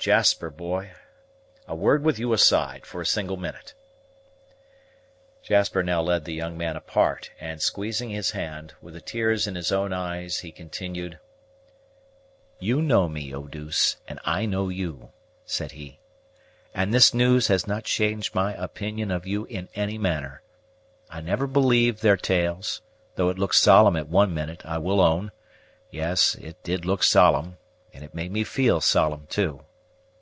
[0.00, 0.92] Jasper, boy,
[1.66, 3.74] a word with you aside, for a single minute."
[5.48, 9.56] Pathfinder now led the young man apart; and, squeezing his hand, with the tears in
[9.56, 11.18] his own eyes, he continued:
[12.60, 15.10] "You know me, Eau douce, and I know you,"
[15.44, 15.98] said he,
[16.72, 20.42] "and this news has not changed my opinion of you in any manner.
[21.10, 22.80] I never believed their tales,
[23.16, 25.32] though it looked solemn at one minute, I will own;
[25.90, 27.56] yes, it did look solemn,
[27.92, 29.64] and it made me feel solemn too.